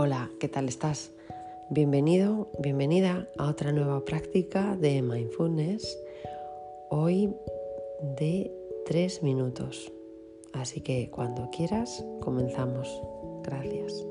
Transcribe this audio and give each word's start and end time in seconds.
Hola, 0.00 0.30
¿qué 0.38 0.46
tal 0.46 0.68
estás? 0.68 1.10
Bienvenido, 1.70 2.52
bienvenida 2.60 3.26
a 3.36 3.48
otra 3.48 3.72
nueva 3.72 4.04
práctica 4.04 4.76
de 4.76 5.02
mindfulness. 5.02 5.98
Hoy 6.88 7.34
de 8.16 8.48
tres 8.86 9.24
minutos. 9.24 9.92
Así 10.52 10.82
que 10.82 11.10
cuando 11.10 11.50
quieras, 11.50 12.04
comenzamos. 12.20 13.02
Gracias. 13.42 14.06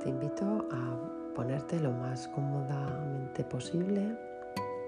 Te 0.00 0.10
invito 0.10 0.68
a 0.70 1.17
ponerte 1.38 1.78
lo 1.78 1.92
más 1.92 2.26
cómodamente 2.26 3.44
posible, 3.44 4.18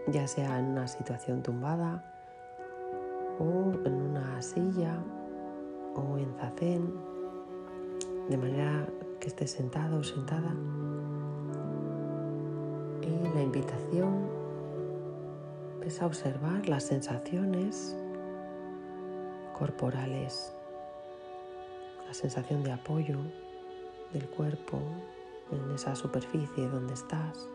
ya 0.09 0.27
sea 0.27 0.59
en 0.59 0.65
una 0.65 0.89
situación 0.89 1.45
tumbada 1.45 2.03
o 3.39 3.73
en 3.85 3.95
una 3.95 4.43
silla 4.43 4.99
o 5.95 6.19
en 6.19 6.35
zacén, 6.35 6.93
de 8.29 8.37
manera 8.37 8.85
que 9.21 9.29
estés 9.29 9.53
sentado 9.53 10.01
o 10.01 10.03
sentada. 10.03 10.53
Y 13.03 13.33
la 13.33 13.43
invitación 13.43 14.27
es 15.87 16.03
a 16.03 16.07
observar 16.07 16.69
las 16.69 16.83
sensaciones 16.83 17.97
corporales, 19.57 20.53
la 22.09 22.13
sensación 22.13 22.65
de 22.65 22.73
apoyo 22.73 23.19
del 24.13 24.29
cuerpo 24.31 24.81
en 25.53 25.71
esa 25.73 25.95
superficie 25.95 26.69
donde 26.69 26.95
estás. 26.95 27.49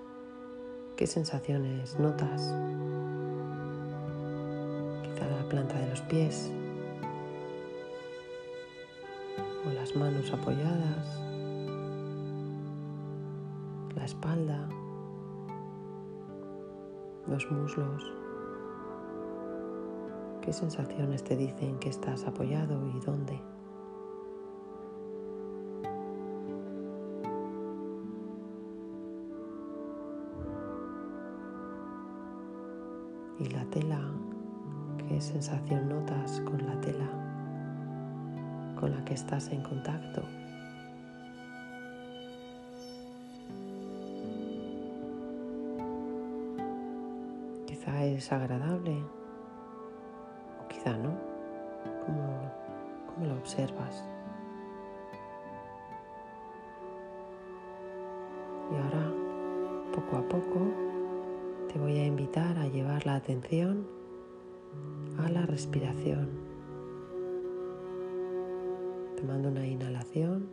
¿Qué 0.95 1.07
sensaciones 1.07 1.99
notas? 1.99 2.53
Quizá 5.03 5.27
la 5.27 5.49
planta 5.49 5.77
de 5.77 5.89
los 5.89 6.01
pies 6.01 6.51
o 9.65 9.73
las 9.73 9.95
manos 9.95 10.31
apoyadas, 10.31 11.19
la 13.95 14.05
espalda, 14.05 14.67
los 17.27 17.51
muslos. 17.51 18.13
¿Qué 20.41 20.53
sensaciones 20.53 21.23
te 21.23 21.35
dicen 21.35 21.79
que 21.79 21.89
estás 21.89 22.25
apoyado 22.25 22.79
y 22.95 22.99
dónde? 22.99 23.54
Y 33.39 33.45
la 33.49 33.65
tela, 33.65 33.99
qué 35.07 35.19
sensación 35.19 35.89
notas 35.89 36.41
con 36.41 36.65
la 36.65 36.79
tela 36.81 37.25
con 38.75 38.91
la 38.91 39.03
que 39.05 39.13
estás 39.13 39.49
en 39.51 39.61
contacto. 39.61 40.21
Quizá 47.65 48.03
es 48.03 48.31
agradable 48.31 49.01
o 50.61 50.67
quizá 50.67 50.97
no. 50.97 51.13
¿Cómo, 52.05 52.51
cómo 53.07 53.25
lo 53.27 53.33
observas? 53.35 54.03
Y 58.71 58.75
ahora, 58.75 59.11
poco 59.93 60.17
a 60.17 60.21
poco, 60.27 60.94
te 61.75 61.81
voy 61.81 61.97
a 61.97 62.05
invitar 62.05 62.57
a 62.57 62.69
llevar 62.69 63.05
la 63.05 63.15
atención 63.15 63.85
a 65.17 65.29
la 65.29 65.45
respiración. 65.45 66.29
Tomando 69.17 69.49
una 69.49 69.67
inhalación 69.67 70.47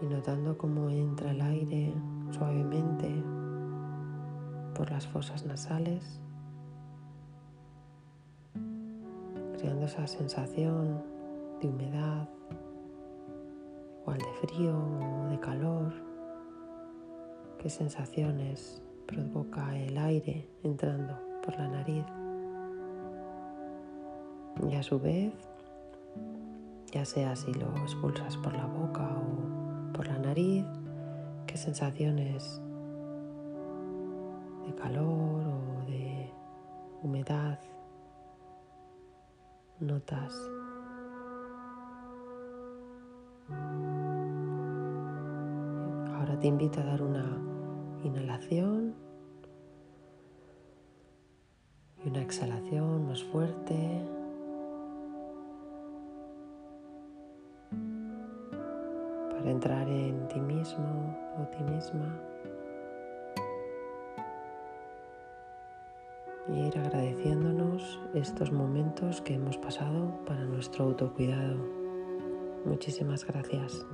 y 0.00 0.06
notando 0.06 0.56
cómo 0.56 0.88
entra 0.88 1.32
el 1.32 1.42
aire 1.42 1.92
suavemente 2.30 3.22
por 4.74 4.90
las 4.90 5.06
fosas 5.06 5.44
nasales, 5.44 6.18
creando 9.58 9.84
esa 9.84 10.06
sensación 10.06 11.02
de 11.60 11.68
humedad, 11.68 12.26
igual 14.00 14.16
de 14.16 14.48
frío 14.48 14.78
o 14.78 15.28
de 15.28 15.38
calor. 15.40 16.07
¿Qué 17.58 17.68
sensaciones 17.70 18.80
provoca 19.06 19.76
el 19.76 19.98
aire 19.98 20.48
entrando 20.62 21.18
por 21.44 21.56
la 21.58 21.66
nariz? 21.66 22.04
Y 24.70 24.76
a 24.76 24.82
su 24.84 25.00
vez, 25.00 25.32
ya 26.92 27.04
sea 27.04 27.34
si 27.34 27.52
lo 27.54 27.76
expulsas 27.78 28.36
por 28.36 28.54
la 28.54 28.64
boca 28.64 29.10
o 29.10 29.92
por 29.92 30.06
la 30.06 30.18
nariz, 30.18 30.64
qué 31.48 31.56
sensaciones 31.56 32.60
de 34.64 34.74
calor 34.76 35.42
o 35.44 35.84
de 35.90 36.30
humedad 37.02 37.58
notas. 39.80 40.32
Ahora 46.28 46.40
te 46.40 46.48
invito 46.48 46.78
a 46.80 46.84
dar 46.84 47.02
una 47.02 47.24
inhalación 48.04 48.94
y 52.04 52.08
una 52.10 52.20
exhalación 52.20 53.06
más 53.06 53.24
fuerte. 53.24 54.04
Para 59.30 59.50
entrar 59.50 59.88
en 59.88 60.28
ti 60.28 60.38
mismo 60.38 61.16
o 61.40 61.46
ti 61.46 61.64
misma. 61.64 62.20
Y 66.48 66.60
ir 66.60 66.78
agradeciéndonos 66.78 68.00
estos 68.12 68.52
momentos 68.52 69.22
que 69.22 69.32
hemos 69.32 69.56
pasado 69.56 70.12
para 70.26 70.44
nuestro 70.44 70.84
autocuidado. 70.84 71.56
Muchísimas 72.66 73.24
gracias. 73.24 73.86